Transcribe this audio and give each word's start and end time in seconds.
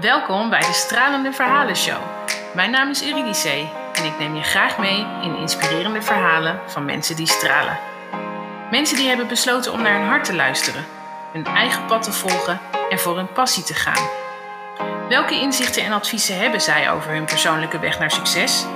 Welkom 0.00 0.50
bij 0.50 0.60
de 0.60 0.72
Stralende 0.72 1.32
Verhalen 1.32 1.76
Show. 1.76 2.02
Mijn 2.54 2.70
naam 2.70 2.90
is 2.90 3.04
Eurydice 3.04 3.68
en 3.92 4.04
ik 4.04 4.18
neem 4.18 4.34
je 4.34 4.42
graag 4.42 4.78
mee 4.78 5.06
in 5.22 5.36
inspirerende 5.36 6.02
verhalen 6.02 6.60
van 6.66 6.84
mensen 6.84 7.16
die 7.16 7.26
stralen. 7.26 7.78
Mensen 8.70 8.96
die 8.96 9.08
hebben 9.08 9.28
besloten 9.28 9.72
om 9.72 9.82
naar 9.82 9.98
hun 9.98 10.08
hart 10.08 10.24
te 10.24 10.34
luisteren, 10.34 10.84
hun 11.32 11.46
eigen 11.46 11.86
pad 11.86 12.02
te 12.02 12.12
volgen 12.12 12.60
en 12.90 12.98
voor 12.98 13.16
hun 13.16 13.32
passie 13.32 13.62
te 13.62 13.74
gaan. 13.74 14.08
Welke 15.08 15.40
inzichten 15.40 15.84
en 15.84 15.92
adviezen 15.92 16.38
hebben 16.38 16.60
zij 16.60 16.90
over 16.90 17.10
hun 17.12 17.24
persoonlijke 17.24 17.78
weg 17.78 17.98
naar 17.98 18.10
succes? 18.10 18.66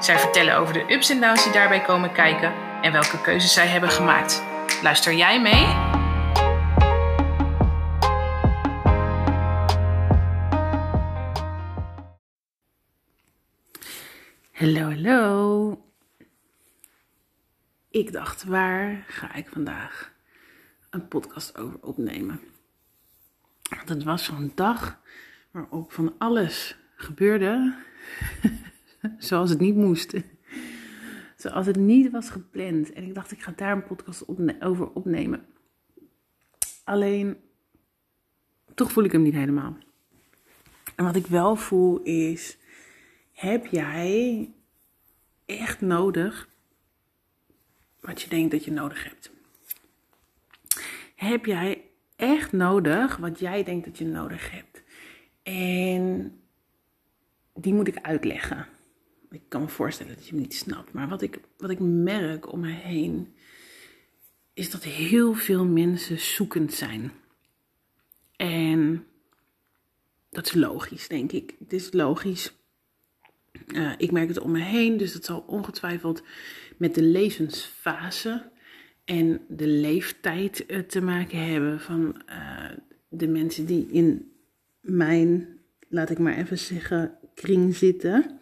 Zij 0.00 0.18
vertellen 0.18 0.56
over 0.56 0.74
de 0.74 0.92
ups 0.94 1.10
en 1.10 1.20
downs 1.20 1.44
die 1.44 1.52
daarbij 1.52 1.80
komen 1.80 2.12
kijken 2.12 2.52
en 2.82 2.92
welke 2.92 3.20
keuzes 3.20 3.52
zij 3.52 3.66
hebben 3.66 3.90
gemaakt. 3.90 4.42
Luister 4.82 5.12
jij 5.12 5.40
mee? 5.40 6.00
Hallo, 14.62 14.80
hallo. 14.80 15.84
Ik 17.90 18.12
dacht, 18.12 18.44
waar 18.44 19.04
ga 19.08 19.34
ik 19.34 19.48
vandaag 19.48 20.12
een 20.90 21.08
podcast 21.08 21.58
over 21.58 21.78
opnemen? 21.80 22.40
Want 23.62 23.88
het 23.88 24.02
was 24.02 24.24
zo'n 24.24 24.52
dag 24.54 25.00
waarop 25.50 25.92
van 25.92 26.14
alles 26.18 26.76
gebeurde 26.96 27.76
zoals 29.18 29.50
het 29.50 29.60
niet 29.60 29.76
moest. 29.76 30.14
Zoals 31.36 31.66
het 31.66 31.76
niet 31.76 32.10
was 32.10 32.30
gepland. 32.30 32.92
En 32.92 33.04
ik 33.04 33.14
dacht, 33.14 33.32
ik 33.32 33.42
ga 33.42 33.52
daar 33.56 33.72
een 33.72 33.84
podcast 33.84 34.24
over 34.60 34.90
opnemen. 34.92 35.46
Alleen, 36.84 37.36
toch 38.74 38.92
voel 38.92 39.04
ik 39.04 39.12
hem 39.12 39.22
niet 39.22 39.34
helemaal. 39.34 39.76
En 40.96 41.04
wat 41.04 41.16
ik 41.16 41.26
wel 41.26 41.56
voel 41.56 42.02
is, 42.02 42.60
heb 43.32 43.66
jij 43.66 44.50
echt 45.46 45.80
nodig 45.80 46.48
wat 48.00 48.22
je 48.22 48.28
denkt 48.28 48.50
dat 48.50 48.64
je 48.64 48.70
nodig 48.70 49.04
hebt? 49.04 49.30
Heb 51.14 51.44
jij 51.44 51.84
echt 52.16 52.52
nodig 52.52 53.16
wat 53.16 53.38
jij 53.38 53.64
denkt 53.64 53.84
dat 53.84 53.98
je 53.98 54.04
nodig 54.04 54.50
hebt? 54.50 54.82
En 55.42 56.40
die 57.54 57.74
moet 57.74 57.88
ik 57.88 57.96
uitleggen. 57.96 58.66
Ik 59.30 59.42
kan 59.48 59.60
me 59.60 59.68
voorstellen 59.68 60.14
dat 60.14 60.24
je 60.26 60.30
hem 60.30 60.40
niet 60.40 60.54
snapt. 60.54 60.92
Maar 60.92 61.08
wat 61.08 61.22
ik, 61.22 61.40
wat 61.58 61.70
ik 61.70 61.78
merk 61.80 62.52
om 62.52 62.60
me 62.60 62.70
heen, 62.70 63.34
is 64.54 64.70
dat 64.70 64.84
heel 64.84 65.34
veel 65.34 65.64
mensen 65.64 66.18
zoekend 66.18 66.72
zijn. 66.72 67.12
En 68.36 69.06
dat 70.30 70.46
is 70.46 70.54
logisch, 70.54 71.08
denk 71.08 71.32
ik. 71.32 71.54
Het 71.58 71.72
is 71.72 71.92
logisch. 71.92 72.52
Uh, 73.66 73.92
ik 73.96 74.10
merk 74.10 74.28
het 74.28 74.38
om 74.38 74.50
me 74.50 74.60
heen, 74.60 74.96
dus 74.96 75.12
dat 75.12 75.24
zal 75.24 75.44
ongetwijfeld 75.46 76.22
met 76.76 76.94
de 76.94 77.02
levensfase 77.02 78.50
en 79.04 79.40
de 79.48 79.66
leeftijd 79.66 80.64
uh, 80.66 80.78
te 80.78 81.00
maken 81.00 81.50
hebben 81.50 81.80
van 81.80 82.22
uh, 82.28 82.70
de 83.08 83.28
mensen 83.28 83.66
die 83.66 83.86
in 83.90 84.32
mijn, 84.80 85.58
laat 85.88 86.10
ik 86.10 86.18
maar 86.18 86.36
even 86.36 86.58
zeggen, 86.58 87.18
kring 87.34 87.74
zitten. 87.74 88.40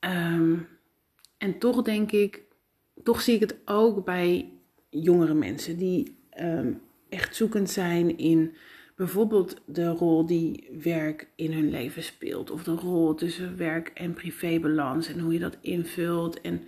Um, 0.00 0.66
en 1.38 1.58
toch 1.58 1.82
denk 1.82 2.12
ik, 2.12 2.42
toch 3.02 3.20
zie 3.20 3.34
ik 3.34 3.40
het 3.40 3.56
ook 3.64 4.04
bij 4.04 4.52
jongere 4.90 5.34
mensen 5.34 5.76
die 5.76 6.16
um, 6.40 6.80
echt 7.08 7.36
zoekend 7.36 7.70
zijn 7.70 8.18
in 8.18 8.54
bijvoorbeeld 9.02 9.60
de 9.64 9.88
rol 9.88 10.26
die 10.26 10.68
werk 10.82 11.28
in 11.36 11.52
hun 11.52 11.70
leven 11.70 12.02
speelt. 12.02 12.50
Of 12.50 12.62
de 12.62 12.74
rol 12.74 13.14
tussen 13.14 13.56
werk 13.56 13.88
en 13.88 14.14
privébalans 14.14 15.08
en 15.08 15.18
hoe 15.18 15.32
je 15.32 15.38
dat 15.38 15.56
invult. 15.60 16.40
En 16.40 16.64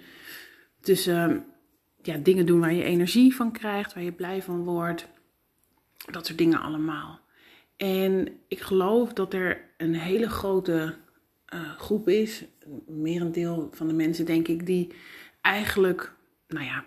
tussen 0.80 1.44
ja, 2.02 2.16
dingen 2.16 2.46
doen 2.46 2.60
waar 2.60 2.72
je 2.72 2.82
energie 2.82 3.34
van 3.34 3.52
krijgt, 3.52 3.94
waar 3.94 4.02
je 4.02 4.12
blij 4.12 4.42
van 4.42 4.64
wordt. 4.64 5.08
Dat 6.10 6.26
soort 6.26 6.38
dingen 6.38 6.60
allemaal. 6.60 7.20
En 7.76 8.28
ik 8.48 8.60
geloof 8.60 9.12
dat 9.12 9.34
er 9.34 9.60
een 9.76 9.94
hele 9.94 10.28
grote 10.28 10.94
uh, 11.54 11.78
groep 11.78 12.08
is, 12.08 12.44
merendeel 12.86 13.68
van 13.72 13.88
de 13.88 13.94
mensen 13.94 14.26
denk 14.26 14.48
ik, 14.48 14.66
die 14.66 14.92
eigenlijk, 15.40 16.14
nou 16.48 16.64
ja, 16.64 16.84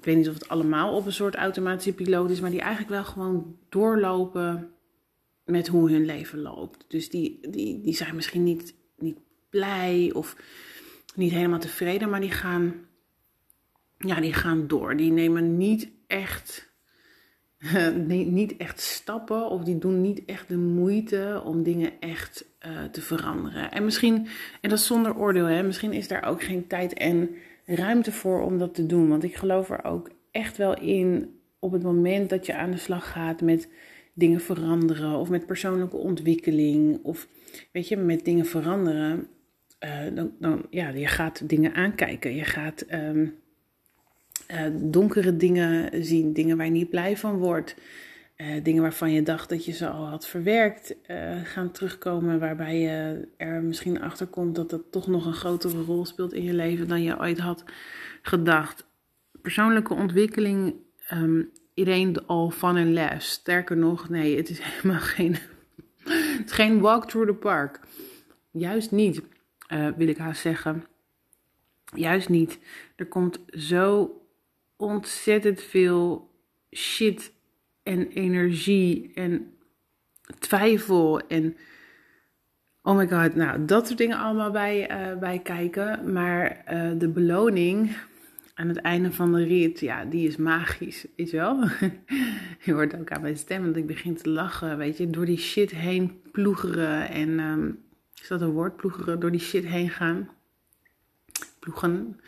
ik 0.00 0.06
weet 0.06 0.16
niet 0.16 0.28
of 0.28 0.34
het 0.34 0.48
allemaal 0.48 0.96
op 0.96 1.06
een 1.06 1.12
soort 1.12 1.34
automatische 1.34 1.92
piloot 1.92 2.30
is, 2.30 2.40
maar 2.40 2.50
die 2.50 2.60
eigenlijk 2.60 2.90
wel 2.90 3.04
gewoon 3.04 3.56
doorlopen 3.68 4.72
met 5.44 5.68
hoe 5.68 5.90
hun 5.90 6.04
leven 6.04 6.38
loopt. 6.38 6.84
Dus 6.88 7.10
die, 7.10 7.50
die, 7.50 7.80
die 7.80 7.94
zijn 7.94 8.14
misschien 8.14 8.42
niet, 8.42 8.74
niet 8.98 9.18
blij 9.50 10.10
of 10.14 10.36
niet 11.14 11.32
helemaal 11.32 11.58
tevreden, 11.58 12.10
maar 12.10 12.20
die 12.20 12.30
gaan, 12.30 12.74
ja, 13.98 14.20
die 14.20 14.32
gaan 14.32 14.66
door. 14.66 14.96
Die 14.96 15.12
nemen 15.12 15.56
niet 15.56 15.90
echt 16.06 16.70
niet 18.06 18.56
echt 18.56 18.80
stappen 18.80 19.50
of 19.50 19.64
die 19.64 19.78
doen 19.78 20.00
niet 20.00 20.24
echt 20.24 20.48
de 20.48 20.56
moeite 20.56 21.42
om 21.44 21.62
dingen 21.62 21.92
echt 22.00 22.44
uh, 22.66 22.84
te 22.84 23.00
veranderen. 23.00 23.72
En 23.72 23.84
misschien, 23.84 24.26
en 24.60 24.70
dat 24.70 24.80
zonder 24.80 25.16
oordeel, 25.16 25.44
hè, 25.44 25.62
misschien 25.62 25.92
is 25.92 26.08
daar 26.08 26.24
ook 26.24 26.42
geen 26.42 26.66
tijd 26.66 26.92
en 26.92 27.30
ruimte 27.76 28.12
voor 28.12 28.42
om 28.42 28.58
dat 28.58 28.74
te 28.74 28.86
doen. 28.86 29.08
Want 29.08 29.24
ik 29.24 29.36
geloof 29.36 29.70
er 29.70 29.84
ook 29.84 30.10
echt 30.30 30.56
wel 30.56 30.80
in 30.80 31.38
op 31.58 31.72
het 31.72 31.82
moment 31.82 32.30
dat 32.30 32.46
je 32.46 32.54
aan 32.54 32.70
de 32.70 32.76
slag 32.76 33.12
gaat 33.12 33.40
met 33.40 33.68
dingen 34.14 34.40
veranderen 34.40 35.14
of 35.14 35.28
met 35.28 35.46
persoonlijke 35.46 35.96
ontwikkeling 35.96 36.98
of 37.02 37.28
weet 37.72 37.88
je, 37.88 37.96
met 37.96 38.24
dingen 38.24 38.46
veranderen. 38.46 39.26
Uh, 39.84 40.14
dan, 40.14 40.32
dan, 40.38 40.66
ja, 40.70 40.88
je 40.88 41.06
gaat 41.06 41.48
dingen 41.48 41.74
aankijken. 41.74 42.34
Je 42.34 42.44
gaat 42.44 42.84
um, 42.92 43.34
uh, 44.50 44.66
donkere 44.72 45.36
dingen 45.36 46.04
zien, 46.04 46.32
dingen 46.32 46.56
waar 46.56 46.66
je 46.66 46.72
niet 46.72 46.90
blij 46.90 47.16
van 47.16 47.36
wordt. 47.36 47.74
Uh, 48.40 48.46
dingen 48.62 48.82
waarvan 48.82 49.12
je 49.12 49.22
dacht 49.22 49.48
dat 49.48 49.64
je 49.64 49.72
ze 49.72 49.88
al 49.88 50.06
had 50.06 50.26
verwerkt, 50.26 50.94
uh, 51.10 51.40
gaan 51.44 51.70
terugkomen. 51.70 52.38
Waarbij 52.38 52.78
je 52.78 53.28
er 53.36 53.62
misschien 53.62 54.00
achter 54.00 54.26
komt 54.26 54.54
dat 54.54 54.70
dat 54.70 54.82
toch 54.90 55.06
nog 55.06 55.26
een 55.26 55.32
grotere 55.32 55.82
rol 55.82 56.04
speelt 56.04 56.32
in 56.32 56.42
je 56.42 56.54
leven 56.54 56.88
dan 56.88 57.02
je 57.02 57.18
ooit 57.18 57.38
had 57.38 57.64
gedacht. 58.22 58.86
Persoonlijke 59.42 59.94
ontwikkeling, 59.94 60.74
um, 61.12 61.50
iedereen 61.74 62.26
al 62.26 62.50
van 62.50 62.76
en 62.76 62.92
les. 62.92 63.30
Sterker 63.30 63.76
nog, 63.76 64.08
nee, 64.08 64.36
het 64.36 64.48
is 64.48 64.60
helemaal 64.70 65.00
geen, 65.00 65.36
het 66.04 66.46
is 66.46 66.52
geen 66.52 66.80
walk 66.80 67.08
through 67.08 67.30
the 67.30 67.36
park. 67.36 67.80
Juist 68.50 68.90
niet, 68.90 69.22
uh, 69.72 69.88
wil 69.96 70.08
ik 70.08 70.18
haast 70.18 70.40
zeggen. 70.40 70.84
Juist 71.94 72.28
niet. 72.28 72.58
Er 72.96 73.06
komt 73.06 73.40
zo 73.48 74.14
ontzettend 74.76 75.62
veel 75.62 76.30
shit 76.70 77.32
en 77.82 78.08
energie 78.08 79.10
en 79.14 79.52
twijfel 80.38 81.20
en 81.20 81.56
oh 82.82 82.96
my 82.96 83.08
god, 83.08 83.34
nou 83.34 83.64
dat 83.64 83.86
soort 83.86 83.98
dingen 83.98 84.18
allemaal 84.18 84.50
bij, 84.50 84.90
uh, 84.90 85.18
bij 85.18 85.38
kijken. 85.38 86.12
Maar 86.12 86.64
uh, 86.72 86.90
de 86.98 87.08
beloning 87.08 87.96
aan 88.54 88.68
het 88.68 88.76
einde 88.76 89.12
van 89.12 89.32
de 89.32 89.44
rit, 89.44 89.80
ja, 89.80 90.04
die 90.04 90.28
is 90.28 90.36
magisch, 90.36 91.06
is 91.14 91.32
wel. 91.32 91.64
je 92.64 92.72
hoort 92.72 92.96
ook 92.96 93.10
aan 93.10 93.22
mijn 93.22 93.36
stem 93.36 93.64
dat 93.64 93.76
ik 93.76 93.86
begin 93.86 94.16
te 94.16 94.28
lachen, 94.28 94.76
weet 94.76 94.96
je, 94.96 95.10
door 95.10 95.26
die 95.26 95.38
shit 95.38 95.70
heen 95.70 96.20
ploegeren 96.32 97.08
en 97.08 97.38
um, 97.40 97.78
is 98.22 98.28
dat 98.28 98.40
een 98.40 98.50
woord, 98.50 98.76
ploegeren, 98.76 99.20
door 99.20 99.30
die 99.30 99.40
shit 99.40 99.64
heen 99.64 99.90
gaan, 99.90 100.28
ploegen. 101.58 102.20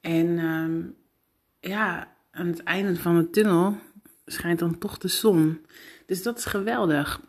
En 0.00 0.38
um, 0.38 0.94
ja, 1.60 2.16
aan 2.30 2.46
het 2.46 2.62
einde 2.62 2.96
van 2.96 3.16
de 3.16 3.30
tunnel 3.30 3.76
schijnt 4.26 4.58
dan 4.58 4.78
toch 4.78 4.98
de 4.98 5.08
zon. 5.08 5.66
Dus 6.06 6.22
dat 6.22 6.38
is 6.38 6.44
geweldig. 6.44 7.20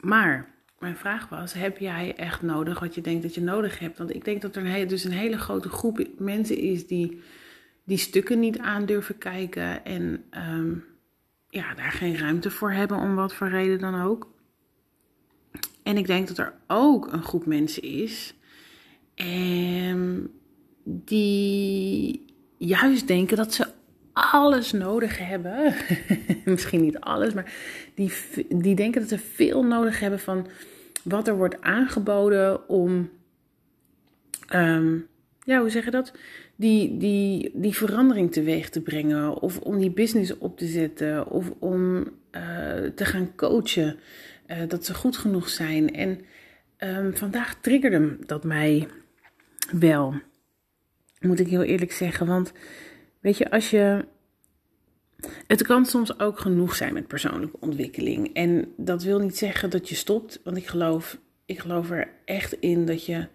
Maar 0.00 0.54
mijn 0.78 0.96
vraag 0.96 1.28
was: 1.28 1.52
heb 1.52 1.78
jij 1.78 2.14
echt 2.16 2.42
nodig 2.42 2.80
wat 2.80 2.94
je 2.94 3.00
denkt 3.00 3.22
dat 3.22 3.34
je 3.34 3.40
nodig 3.40 3.78
hebt? 3.78 3.98
Want 3.98 4.14
ik 4.14 4.24
denk 4.24 4.42
dat 4.42 4.56
er 4.56 4.88
dus 4.88 5.04
een 5.04 5.12
hele 5.12 5.38
grote 5.38 5.68
groep 5.68 6.06
mensen 6.18 6.56
is 6.56 6.86
die 6.86 7.20
die 7.84 7.98
stukken 7.98 8.40
niet 8.40 8.58
aan 8.58 8.86
durven 8.86 9.18
kijken 9.18 9.84
en 9.84 10.24
um, 10.30 10.84
ja, 11.48 11.74
daar 11.74 11.92
geen 11.92 12.16
ruimte 12.16 12.50
voor 12.50 12.72
hebben, 12.72 12.96
om 12.96 13.14
wat 13.14 13.34
voor 13.34 13.48
reden 13.48 13.78
dan 13.78 14.02
ook. 14.02 14.28
En 15.82 15.96
ik 15.96 16.06
denk 16.06 16.28
dat 16.28 16.38
er 16.38 16.54
ook 16.66 17.12
een 17.12 17.22
groep 17.22 17.46
mensen 17.46 17.82
is 17.82 18.34
um, 19.14 20.30
die 20.84 22.24
juist 22.58 23.06
denken 23.06 23.36
dat 23.36 23.54
ze 23.54 23.66
alles 24.12 24.72
nodig 24.72 25.18
hebben. 25.18 25.74
Misschien 26.44 26.80
niet 26.80 27.00
alles, 27.00 27.34
maar 27.34 27.52
die, 27.94 28.12
die 28.48 28.74
denken 28.74 29.00
dat 29.00 29.10
ze 29.10 29.18
veel 29.18 29.64
nodig 29.64 30.00
hebben 30.00 30.20
van 30.20 30.46
wat 31.02 31.28
er 31.28 31.36
wordt 31.36 31.60
aangeboden 31.60 32.68
om. 32.68 33.10
Um, 34.54 35.06
ja, 35.44 35.60
hoe 35.60 35.70
zeg 35.70 35.84
je 35.84 35.90
dat? 35.90 36.12
Die, 36.56 36.96
die, 36.96 37.50
die 37.54 37.76
verandering 37.76 38.32
teweeg 38.32 38.68
te 38.68 38.80
brengen. 38.80 39.40
Of 39.40 39.58
om 39.58 39.78
die 39.78 39.90
business 39.90 40.38
op 40.38 40.58
te 40.58 40.66
zetten. 40.66 41.26
Of 41.26 41.50
om 41.58 41.96
uh, 41.96 42.02
te 42.94 43.04
gaan 43.04 43.34
coachen. 43.36 43.98
eh, 44.46 44.68
dat 44.68 44.84
ze 44.84 44.94
goed 44.94 45.16
genoeg 45.16 45.48
zijn. 45.48 45.94
En 45.94 46.20
um, 46.78 47.16
vandaag 47.16 47.54
triggerde 47.60 48.16
dat 48.26 48.44
mij 48.44 48.88
wel, 49.72 50.14
moet 51.20 51.40
ik 51.40 51.48
heel 51.48 51.62
eerlijk 51.62 51.92
zeggen. 51.92 52.26
Want 52.26 52.52
weet 53.20 53.38
je, 53.38 53.50
als 53.50 53.70
je. 53.70 54.04
Het 55.46 55.62
kan 55.62 55.86
soms 55.86 56.18
ook 56.20 56.38
genoeg 56.38 56.74
zijn 56.74 56.94
met 56.94 57.06
persoonlijke 57.06 57.56
ontwikkeling. 57.60 58.34
En 58.34 58.72
dat 58.76 59.02
wil 59.02 59.18
niet 59.18 59.38
zeggen 59.38 59.70
dat 59.70 59.88
je 59.88 59.94
stopt, 59.94 60.40
want 60.44 60.56
ik 60.56 60.66
geloof, 60.66 61.18
ik 61.44 61.58
geloof 61.58 61.90
er 61.90 62.08
echt 62.24 62.52
in 62.52 62.86
dat 62.86 63.06
je 63.06 63.28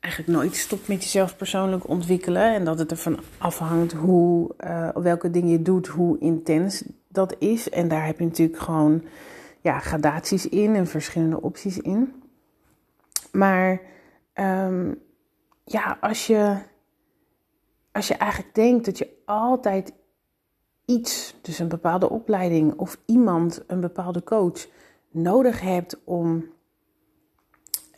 eigenlijk 0.00 0.38
nooit 0.38 0.56
stopt 0.56 0.88
met 0.88 1.02
jezelf 1.02 1.36
persoonlijk 1.36 1.88
ontwikkelen. 1.88 2.54
En 2.54 2.64
dat 2.64 2.78
het 2.78 2.90
ervan 2.90 3.18
afhangt 3.38 3.92
hoe, 3.92 4.54
uh, 4.64 4.88
welke 4.94 5.30
dingen 5.30 5.50
je 5.50 5.62
doet, 5.62 5.86
hoe 5.86 6.18
intens 6.18 6.84
dat 7.08 7.36
is. 7.38 7.70
En 7.70 7.88
daar 7.88 8.06
heb 8.06 8.18
je 8.18 8.24
natuurlijk 8.24 8.58
gewoon 8.58 9.04
ja, 9.60 9.78
gradaties 9.78 10.48
in 10.48 10.74
en 10.74 10.86
verschillende 10.86 11.42
opties 11.42 11.78
in. 11.78 12.22
Maar 13.32 13.80
um, 14.34 14.98
ja, 15.64 15.98
als 16.00 16.26
je, 16.26 16.56
als 17.96 18.08
je 18.08 18.14
eigenlijk 18.14 18.54
denkt 18.54 18.84
dat 18.84 18.98
je 18.98 19.08
altijd 19.24 19.92
iets, 20.84 21.34
dus 21.42 21.58
een 21.58 21.68
bepaalde 21.68 22.10
opleiding 22.10 22.78
of 22.78 22.98
iemand, 23.06 23.64
een 23.66 23.80
bepaalde 23.80 24.22
coach, 24.22 24.66
nodig 25.10 25.60
hebt 25.60 25.98
om 26.04 26.44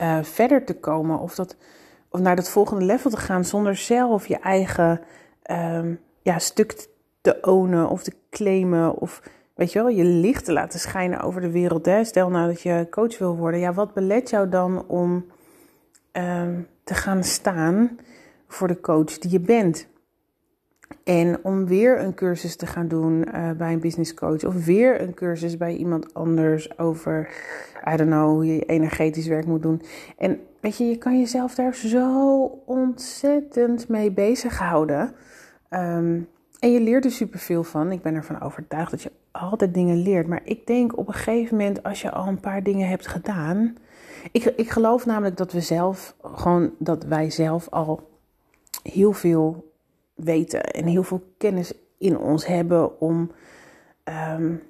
uh, 0.00 0.22
verder 0.22 0.64
te 0.64 0.74
komen 0.74 1.18
of, 1.18 1.34
dat, 1.34 1.56
of 2.08 2.20
naar 2.20 2.36
dat 2.36 2.48
volgende 2.48 2.84
level 2.84 3.10
te 3.10 3.16
gaan 3.16 3.44
zonder 3.44 3.76
zelf 3.76 4.26
je 4.26 4.38
eigen 4.38 5.00
um, 5.50 6.00
ja, 6.22 6.38
stuk 6.38 6.88
te 7.20 7.38
ownen 7.40 7.88
of 7.88 8.02
te 8.02 8.12
claimen 8.30 8.96
of 8.96 9.22
weet 9.54 9.72
je 9.72 9.78
wel, 9.78 9.88
je 9.88 10.04
licht 10.04 10.44
te 10.44 10.52
laten 10.52 10.80
schijnen 10.80 11.20
over 11.20 11.40
de 11.40 11.50
wereld. 11.50 11.86
Hè? 11.86 12.04
Stel 12.04 12.30
nou 12.30 12.46
dat 12.46 12.62
je 12.62 12.86
coach 12.90 13.18
wil 13.18 13.36
worden. 13.36 13.60
Ja, 13.60 13.72
wat 13.72 13.94
belet 13.94 14.30
jou 14.30 14.48
dan 14.48 14.86
om 14.86 15.26
um, 16.12 16.68
te 16.84 16.94
gaan 16.94 17.24
staan 17.24 17.98
voor 18.48 18.68
de 18.68 18.80
coach 18.80 19.18
die 19.18 19.30
je 19.30 19.40
bent? 19.40 19.88
En 21.04 21.38
om 21.42 21.66
weer 21.66 22.00
een 22.00 22.14
cursus 22.14 22.56
te 22.56 22.66
gaan 22.66 22.88
doen 22.88 23.24
uh, 23.34 23.50
bij 23.50 23.72
een 23.72 23.80
business 23.80 24.14
coach. 24.14 24.44
Of 24.44 24.64
weer 24.64 25.00
een 25.00 25.14
cursus 25.14 25.56
bij 25.56 25.76
iemand 25.76 26.14
anders 26.14 26.78
over, 26.78 27.28
I 27.92 27.96
don't 27.96 28.10
know, 28.10 28.30
hoe 28.30 28.46
je 28.46 28.64
energetisch 28.64 29.26
werk 29.26 29.46
moet 29.46 29.62
doen. 29.62 29.82
En 30.16 30.40
weet 30.60 30.76
je, 30.76 30.84
je 30.84 30.98
kan 30.98 31.18
jezelf 31.18 31.54
daar 31.54 31.74
zo 31.74 32.42
ontzettend 32.64 33.88
mee 33.88 34.10
bezighouden. 34.10 35.14
Um, 35.70 36.28
en 36.58 36.72
je 36.72 36.80
leert 36.80 37.04
er 37.04 37.10
superveel 37.10 37.64
van. 37.64 37.92
Ik 37.92 38.02
ben 38.02 38.14
ervan 38.14 38.40
overtuigd 38.40 38.90
dat 38.90 39.02
je 39.02 39.12
altijd 39.30 39.74
dingen 39.74 40.02
leert. 40.02 40.26
Maar 40.26 40.40
ik 40.44 40.66
denk 40.66 40.98
op 40.98 41.08
een 41.08 41.14
gegeven 41.14 41.56
moment, 41.56 41.82
als 41.82 42.02
je 42.02 42.10
al 42.10 42.26
een 42.26 42.40
paar 42.40 42.62
dingen 42.62 42.88
hebt 42.88 43.06
gedaan. 43.06 43.76
Ik, 44.32 44.44
ik 44.44 44.70
geloof 44.70 45.06
namelijk 45.06 45.36
dat 45.36 45.52
we 45.52 45.60
zelf, 45.60 46.14
gewoon 46.22 46.70
dat 46.78 47.04
wij 47.04 47.30
zelf 47.30 47.68
al 47.70 48.08
heel 48.92 49.12
veel 49.12 49.72
weten 50.14 50.62
en 50.62 50.86
heel 50.86 51.02
veel 51.02 51.22
kennis 51.38 51.72
in 51.98 52.18
ons 52.18 52.46
hebben 52.46 53.00
om 53.00 53.30
um, 54.34 54.62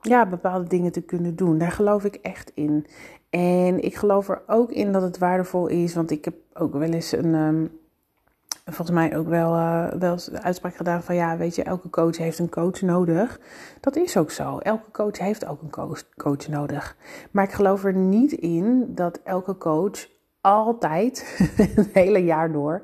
ja, 0.00 0.26
bepaalde 0.26 0.68
dingen 0.68 0.92
te 0.92 1.02
kunnen 1.02 1.36
doen. 1.36 1.58
Daar 1.58 1.72
geloof 1.72 2.04
ik 2.04 2.14
echt 2.14 2.52
in. 2.54 2.86
En 3.30 3.82
ik 3.82 3.94
geloof 3.94 4.28
er 4.28 4.42
ook 4.46 4.70
in 4.70 4.92
dat 4.92 5.02
het 5.02 5.18
waardevol 5.18 5.66
is, 5.66 5.94
want 5.94 6.10
ik 6.10 6.24
heb 6.24 6.34
ook 6.52 6.72
wel 6.72 6.92
eens 6.92 7.12
een. 7.12 7.34
Um, 7.34 7.70
volgens 8.64 8.90
mij 8.90 9.16
ook 9.16 9.28
wel, 9.28 9.54
uh, 9.54 9.88
wel 9.98 10.16
de 10.16 10.42
uitspraak 10.42 10.76
gedaan 10.76 11.02
van 11.02 11.14
ja, 11.14 11.36
weet 11.36 11.54
je, 11.54 11.62
elke 11.62 11.90
coach 11.90 12.16
heeft 12.16 12.38
een 12.38 12.48
coach 12.48 12.80
nodig. 12.80 13.40
Dat 13.80 13.96
is 13.96 14.16
ook 14.16 14.30
zo. 14.30 14.58
Elke 14.58 14.90
coach 14.90 15.18
heeft 15.18 15.46
ook 15.46 15.62
een 15.62 15.70
coach, 15.70 16.02
coach 16.16 16.48
nodig. 16.48 16.96
Maar 17.30 17.44
ik 17.44 17.52
geloof 17.52 17.84
er 17.84 17.94
niet 17.94 18.32
in 18.32 18.94
dat 18.94 19.20
elke 19.24 19.56
coach 19.56 20.06
altijd, 20.40 21.38
het 21.74 21.92
hele 21.92 22.24
jaar 22.24 22.52
door, 22.52 22.80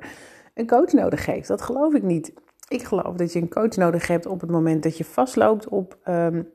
een 0.55 0.67
coach 0.67 0.91
nodig 0.91 1.25
heeft. 1.25 1.47
Dat 1.47 1.61
geloof 1.61 1.93
ik 1.93 2.03
niet. 2.03 2.33
Ik 2.67 2.83
geloof 2.83 3.15
dat 3.15 3.33
je 3.33 3.41
een 3.41 3.49
coach 3.49 3.75
nodig 3.75 4.07
hebt 4.07 4.25
op 4.25 4.41
het 4.41 4.49
moment 4.49 4.83
dat 4.83 4.97
je 4.97 5.05
vastloopt 5.05 5.67
op, 5.67 5.97
um, 6.07 6.49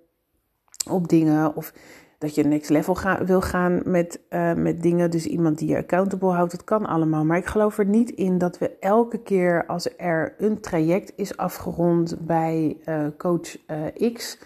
op 0.91 1.09
dingen 1.09 1.57
of 1.57 1.73
dat 2.19 2.35
je 2.35 2.45
next 2.45 2.71
level 2.71 2.95
ga, 2.95 3.25
wil 3.25 3.41
gaan 3.41 3.81
met, 3.85 4.21
uh, 4.31 4.55
met 4.55 4.83
dingen. 4.83 5.11
Dus 5.11 5.27
iemand 5.27 5.59
die 5.59 5.69
je 5.69 5.77
accountable 5.77 6.31
houdt, 6.31 6.51
dat 6.51 6.65
kan 6.65 6.87
allemaal. 6.87 7.25
Maar 7.25 7.37
ik 7.37 7.47
geloof 7.47 7.79
er 7.79 7.87
niet 7.87 8.11
in 8.11 8.39
dat 8.39 8.59
we 8.59 8.79
elke 8.79 9.23
keer 9.23 9.67
als 9.67 9.89
er 9.97 10.35
een 10.39 10.61
traject 10.61 11.13
is 11.17 11.37
afgerond 11.37 12.17
bij 12.27 12.77
uh, 12.89 13.07
coach 13.19 13.57
uh, 13.97 14.13
X, 14.15 14.39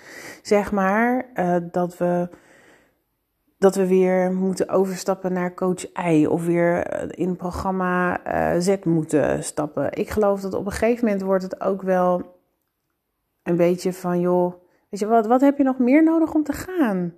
zeg 0.42 0.72
maar, 0.72 1.26
dat 1.70 1.96
we 1.96 2.28
dat 3.64 3.74
we 3.74 3.86
weer 3.86 4.32
moeten 4.32 4.68
overstappen 4.68 5.32
naar 5.32 5.54
coach 5.54 6.06
Y 6.06 6.26
of 6.26 6.46
weer 6.46 7.02
in 7.18 7.36
programma 7.36 8.20
Z 8.60 8.76
moeten 8.84 9.44
stappen. 9.44 9.92
Ik 9.92 10.10
geloof 10.10 10.40
dat 10.40 10.54
op 10.54 10.66
een 10.66 10.72
gegeven 10.72 11.04
moment 11.04 11.22
wordt 11.22 11.42
het 11.42 11.60
ook 11.60 11.82
wel 11.82 12.22
een 13.42 13.56
beetje 13.56 13.92
van, 13.92 14.20
joh, 14.20 14.54
weet 14.88 15.00
je 15.00 15.06
wat, 15.06 15.26
wat 15.26 15.40
heb 15.40 15.58
je 15.58 15.64
nog 15.64 15.78
meer 15.78 16.02
nodig 16.02 16.34
om 16.34 16.42
te 16.44 16.52
gaan? 16.52 17.14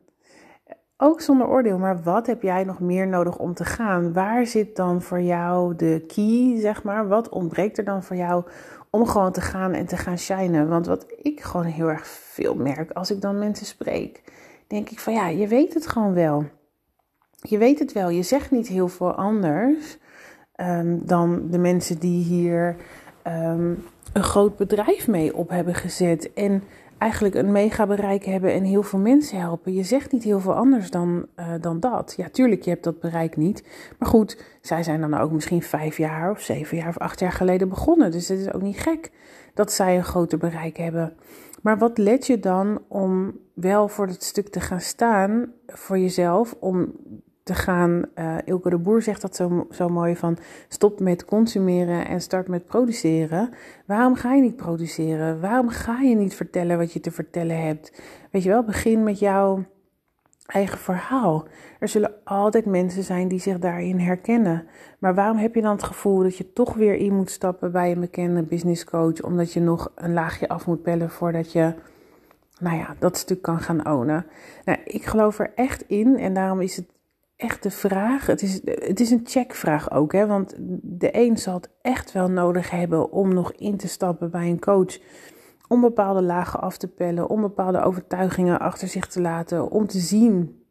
Ook 0.96 1.20
zonder 1.20 1.46
oordeel, 1.46 1.78
maar 1.78 2.02
wat 2.02 2.26
heb 2.26 2.42
jij 2.42 2.64
nog 2.64 2.80
meer 2.80 3.08
nodig 3.08 3.38
om 3.38 3.54
te 3.54 3.64
gaan? 3.64 4.12
Waar 4.12 4.46
zit 4.46 4.76
dan 4.76 5.02
voor 5.02 5.20
jou 5.20 5.76
de 5.76 6.04
key, 6.06 6.60
zeg 6.60 6.82
maar? 6.82 7.08
Wat 7.08 7.28
ontbreekt 7.28 7.78
er 7.78 7.84
dan 7.84 8.02
voor 8.02 8.16
jou 8.16 8.44
om 8.90 9.06
gewoon 9.06 9.32
te 9.32 9.40
gaan 9.40 9.72
en 9.72 9.86
te 9.86 9.96
gaan 9.96 10.18
shinen? 10.18 10.68
Want 10.68 10.86
wat 10.86 11.06
ik 11.22 11.40
gewoon 11.40 11.66
heel 11.66 11.88
erg 11.88 12.06
veel 12.06 12.54
merk 12.54 12.90
als 12.90 13.10
ik 13.10 13.20
dan 13.20 13.38
mensen 13.38 13.66
spreek, 13.66 14.22
denk 14.66 14.90
ik 14.90 14.98
van 14.98 15.12
ja, 15.12 15.28
je 15.28 15.46
weet 15.46 15.74
het 15.74 15.86
gewoon 15.86 16.14
wel. 16.14 16.44
Je 17.40 17.58
weet 17.58 17.78
het 17.78 17.92
wel. 17.92 18.08
Je 18.08 18.22
zegt 18.22 18.50
niet 18.50 18.68
heel 18.68 18.88
veel 18.88 19.14
anders 19.14 19.98
um, 20.56 21.06
dan 21.06 21.50
de 21.50 21.58
mensen 21.58 21.98
die 21.98 22.24
hier 22.24 22.76
um, 23.26 23.84
een 24.12 24.22
groot 24.22 24.56
bedrijf 24.56 25.08
mee 25.08 25.36
op 25.36 25.48
hebben 25.48 25.74
gezet. 25.74 26.32
En 26.32 26.62
eigenlijk 26.98 27.34
een 27.34 27.52
mega 27.52 27.86
bereik 27.86 28.24
hebben 28.24 28.52
en 28.52 28.64
heel 28.64 28.82
veel 28.82 28.98
mensen 28.98 29.40
helpen. 29.40 29.72
Je 29.72 29.82
zegt 29.82 30.12
niet 30.12 30.22
heel 30.22 30.40
veel 30.40 30.54
anders 30.54 30.90
dan, 30.90 31.26
uh, 31.36 31.46
dan 31.60 31.80
dat. 31.80 32.14
Ja, 32.16 32.28
tuurlijk, 32.28 32.62
je 32.62 32.70
hebt 32.70 32.84
dat 32.84 33.00
bereik 33.00 33.36
niet. 33.36 33.64
Maar 33.98 34.08
goed, 34.08 34.42
zij 34.60 34.82
zijn 34.82 35.00
dan 35.00 35.14
ook 35.14 35.30
misschien 35.30 35.62
vijf 35.62 35.96
jaar 35.96 36.30
of 36.30 36.40
zeven 36.40 36.76
jaar 36.76 36.88
of 36.88 36.98
acht 36.98 37.20
jaar 37.20 37.32
geleden 37.32 37.68
begonnen. 37.68 38.10
Dus 38.10 38.28
het 38.28 38.38
is 38.38 38.52
ook 38.52 38.62
niet 38.62 38.80
gek 38.80 39.10
dat 39.54 39.72
zij 39.72 39.96
een 39.96 40.04
groter 40.04 40.38
bereik 40.38 40.76
hebben. 40.76 41.16
Maar 41.62 41.78
wat 41.78 41.98
let 41.98 42.26
je 42.26 42.38
dan 42.38 42.82
om 42.88 43.38
wel 43.54 43.88
voor 43.88 44.06
dat 44.06 44.22
stuk 44.22 44.48
te 44.48 44.60
gaan 44.60 44.80
staan 44.80 45.52
voor 45.66 45.98
jezelf, 45.98 46.56
om 46.60 46.92
te 47.46 47.54
gaan. 47.54 48.04
Uh, 48.14 48.36
Ilke 48.44 48.70
de 48.70 48.78
Boer 48.78 49.02
zegt 49.02 49.20
dat 49.20 49.36
zo, 49.36 49.66
zo 49.70 49.88
mooi 49.88 50.16
van 50.16 50.38
stop 50.68 51.00
met 51.00 51.24
consumeren 51.24 52.06
en 52.06 52.20
start 52.20 52.48
met 52.48 52.66
produceren. 52.66 53.50
Waarom 53.86 54.14
ga 54.14 54.34
je 54.34 54.42
niet 54.42 54.56
produceren? 54.56 55.40
Waarom 55.40 55.68
ga 55.68 56.00
je 56.00 56.14
niet 56.14 56.34
vertellen 56.34 56.78
wat 56.78 56.92
je 56.92 57.00
te 57.00 57.10
vertellen 57.10 57.62
hebt? 57.62 58.02
Weet 58.30 58.42
je 58.42 58.48
wel, 58.48 58.64
begin 58.64 59.02
met 59.02 59.18
jouw 59.18 59.64
eigen 60.46 60.78
verhaal. 60.78 61.44
Er 61.78 61.88
zullen 61.88 62.14
altijd 62.24 62.64
mensen 62.64 63.02
zijn 63.02 63.28
die 63.28 63.40
zich 63.40 63.58
daarin 63.58 63.98
herkennen. 63.98 64.66
Maar 64.98 65.14
waarom 65.14 65.36
heb 65.36 65.54
je 65.54 65.62
dan 65.62 65.72
het 65.72 65.82
gevoel 65.82 66.22
dat 66.22 66.36
je 66.36 66.52
toch 66.52 66.74
weer 66.74 66.94
in 66.94 67.14
moet 67.14 67.30
stappen 67.30 67.72
bij 67.72 67.92
een 67.92 68.00
bekende 68.00 68.42
business 68.42 68.84
coach, 68.84 69.22
omdat 69.22 69.52
je 69.52 69.60
nog 69.60 69.92
een 69.94 70.12
laagje 70.12 70.48
af 70.48 70.66
moet 70.66 70.82
bellen 70.82 71.10
voordat 71.10 71.52
je 71.52 71.74
nou 72.60 72.76
ja, 72.76 72.94
dat 72.98 73.16
stuk 73.16 73.42
kan 73.42 73.60
gaan 73.60 73.90
ownen. 73.90 74.26
Nou, 74.64 74.78
ik 74.84 75.04
geloof 75.04 75.38
er 75.38 75.52
echt 75.54 75.84
in 75.86 76.18
en 76.18 76.34
daarom 76.34 76.60
is 76.60 76.76
het 76.76 76.86
echt 77.36 77.62
de 77.62 77.70
vraag. 77.70 78.26
Het 78.26 78.42
is, 78.42 78.60
het 78.64 79.00
is 79.00 79.10
een 79.10 79.24
checkvraag 79.24 79.90
ook, 79.90 80.12
hè? 80.12 80.26
want 80.26 80.54
de 80.82 81.08
een 81.12 81.38
zal 81.38 81.54
het 81.54 81.68
echt 81.82 82.12
wel 82.12 82.30
nodig 82.30 82.70
hebben 82.70 83.12
om 83.12 83.34
nog 83.34 83.52
in 83.52 83.76
te 83.76 83.88
stappen 83.88 84.30
bij 84.30 84.48
een 84.48 84.60
coach. 84.60 84.98
Om 85.68 85.80
bepaalde 85.80 86.22
lagen 86.22 86.60
af 86.60 86.76
te 86.76 86.88
pellen, 86.88 87.28
om 87.28 87.40
bepaalde 87.40 87.82
overtuigingen 87.82 88.60
achter 88.60 88.88
zich 88.88 89.06
te 89.06 89.20
laten, 89.20 89.70
om 89.70 89.86
te 89.86 89.98
zien 89.98 90.64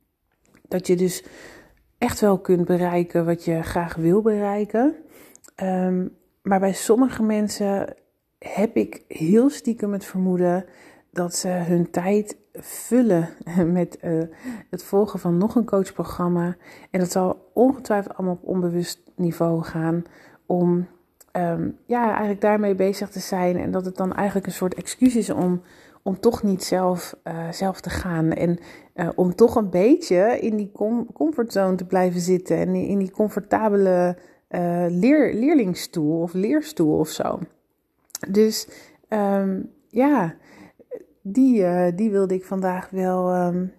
dat 0.67 0.87
je 0.87 0.95
dus 0.95 1.25
echt 1.97 2.19
wel 2.19 2.39
kunt 2.39 2.65
bereiken 2.65 3.25
wat 3.25 3.45
je 3.45 3.61
graag 3.61 3.95
wil 3.95 4.21
bereiken. 4.21 4.95
Um, 5.63 6.17
maar 6.41 6.59
bij 6.59 6.73
sommige 6.73 7.23
mensen 7.23 7.95
heb 8.39 8.75
ik 8.75 9.03
heel 9.07 9.49
stiekem 9.49 9.93
het 9.93 10.05
vermoeden 10.05 10.65
dat 11.11 11.35
ze 11.35 11.47
hun 11.47 11.91
tijd 11.91 12.37
vullen 12.53 13.29
met 13.73 13.97
uh, 14.03 14.23
het 14.69 14.83
volgen 14.83 15.19
van 15.19 15.37
nog 15.37 15.55
een 15.55 15.65
coachprogramma. 15.65 16.55
En 16.91 16.99
dat 16.99 17.11
zal 17.11 17.51
ongetwijfeld 17.53 18.15
allemaal 18.17 18.35
op 18.41 18.47
onbewust 18.47 19.01
niveau 19.15 19.63
gaan 19.63 20.03
om 20.45 20.87
um, 21.37 21.77
ja, 21.85 22.07
eigenlijk 22.09 22.41
daarmee 22.41 22.75
bezig 22.75 23.09
te 23.09 23.19
zijn. 23.19 23.57
En 23.57 23.71
dat 23.71 23.85
het 23.85 23.95
dan 23.95 24.13
eigenlijk 24.13 24.47
een 24.47 24.53
soort 24.53 24.73
excuus 24.73 25.15
is 25.15 25.29
om, 25.29 25.61
om 26.03 26.19
toch 26.19 26.43
niet 26.43 26.63
zelf, 26.63 27.15
uh, 27.23 27.51
zelf 27.51 27.81
te 27.81 27.89
gaan. 27.89 28.31
En 28.31 28.59
uh, 28.95 29.09
om 29.15 29.35
toch 29.35 29.55
een 29.55 29.69
beetje 29.69 30.39
in 30.39 30.55
die 30.55 30.71
com 30.73 31.07
comfortzone 31.13 31.75
te 31.75 31.85
blijven 31.85 32.21
zitten. 32.21 32.57
En 32.57 32.75
in 32.75 32.99
die 32.99 33.11
comfortabele 33.11 34.17
leer 34.89 35.33
leerlingstoel 35.33 36.21
of 36.21 36.33
leerstoel 36.33 36.97
of 36.99 37.07
zo. 37.07 37.39
Dus 38.29 38.67
um, 39.09 39.71
ja 39.89 40.35
die, 41.27 41.61
uh, 41.61 41.87
die 41.95 42.11
wilde 42.11 42.33
ik 42.33 42.45
vandaag 42.45 42.89
wel, 42.89 43.35
um, 43.35 43.73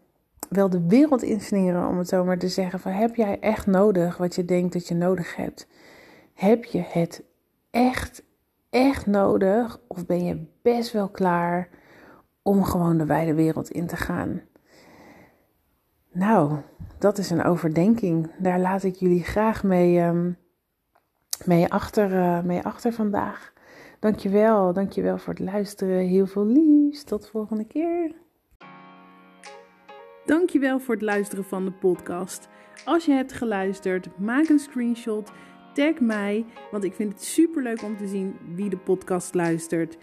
wel 0.48 0.70
de 0.70 0.86
wereld 0.86 1.22
insneren, 1.22 1.88
om 1.88 1.98
het 1.98 2.08
zo 2.08 2.24
maar 2.24 2.38
te 2.38 2.48
zeggen. 2.48 2.80
Van, 2.80 2.92
heb 2.92 3.14
jij 3.14 3.40
echt 3.40 3.66
nodig 3.66 4.16
wat 4.16 4.34
je 4.34 4.44
denkt 4.44 4.72
dat 4.72 4.88
je 4.88 4.94
nodig 4.94 5.36
hebt? 5.36 5.66
Heb 6.34 6.64
je 6.64 6.82
het 6.88 7.22
echt, 7.76 8.24
echt 8.70 9.06
nodig? 9.06 9.80
Of 9.86 10.06
ben 10.06 10.24
je 10.24 10.46
best 10.62 10.92
wel 10.92 11.08
klaar 11.08 11.68
om 12.42 12.64
gewoon 12.64 12.98
de 12.98 13.06
wijde 13.06 13.34
wereld 13.34 13.70
in 13.70 13.86
te 13.86 13.96
gaan? 13.96 14.40
Nou, 16.12 16.56
dat 16.98 17.18
is 17.18 17.30
een 17.30 17.44
overdenking. 17.44 18.30
Daar 18.38 18.60
laat 18.60 18.82
ik 18.82 18.94
jullie 18.94 19.22
graag 19.22 19.62
mee, 19.62 20.00
um, 20.00 20.38
mee, 21.44 21.68
achter, 21.68 22.12
uh, 22.12 22.42
mee 22.42 22.62
achter 22.62 22.92
vandaag. 22.92 23.52
Dankjewel, 24.00 24.72
dankjewel 24.72 25.18
voor 25.18 25.34
het 25.34 25.42
luisteren. 25.42 25.98
Heel 25.98 26.26
veel 26.26 26.46
liefs. 26.46 27.04
Tot 27.04 27.22
de 27.22 27.28
volgende 27.28 27.64
keer. 27.64 28.14
Dankjewel 30.24 30.80
voor 30.80 30.94
het 30.94 31.02
luisteren 31.02 31.44
van 31.44 31.64
de 31.64 31.72
podcast. 31.72 32.48
Als 32.84 33.04
je 33.04 33.12
hebt 33.12 33.32
geluisterd, 33.32 34.18
maak 34.18 34.48
een 34.48 34.58
screenshot, 34.58 35.32
tag 35.76 36.00
mij, 36.00 36.44
want 36.70 36.84
ik 36.84 36.94
vind 36.94 37.12
het 37.12 37.22
super 37.22 37.62
leuk 37.62 37.82
om 37.82 37.96
te 37.96 38.06
zien 38.06 38.36
wie 38.54 38.68
de 38.68 38.76
podcast 38.76 39.34
luistert. 39.34 39.96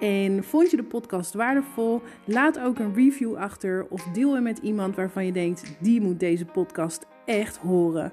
En 0.00 0.44
vond 0.44 0.70
je 0.70 0.76
de 0.76 0.82
podcast 0.82 1.34
waardevol? 1.34 2.02
Laat 2.24 2.58
ook 2.60 2.78
een 2.78 2.94
review 2.94 3.36
achter 3.36 3.86
of 3.88 4.02
deel 4.02 4.34
hem 4.34 4.42
met 4.42 4.58
iemand 4.58 4.96
waarvan 4.96 5.26
je 5.26 5.32
denkt 5.32 5.76
die 5.80 6.00
moet 6.00 6.20
deze 6.20 6.44
podcast 6.44 7.06
echt 7.24 7.56
horen. 7.56 8.12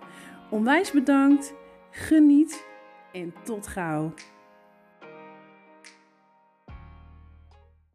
Onwijs 0.52 0.92
bedankt, 0.92 1.54
geniet 1.92 2.66
en 3.12 3.34
tot 3.44 3.68
gauw. 3.68 4.14